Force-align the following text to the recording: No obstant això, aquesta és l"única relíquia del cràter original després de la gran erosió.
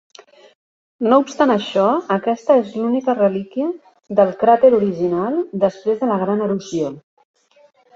No 1.11 1.19
obstant 1.23 1.53
això, 1.55 1.83
aquesta 2.17 2.57
és 2.63 2.73
l"única 2.81 3.17
relíquia 3.21 3.71
del 4.23 4.35
cràter 4.43 4.75
original 4.83 5.41
després 5.69 6.05
de 6.05 6.15
la 6.15 6.23
gran 6.27 6.47
erosió. 6.51 6.95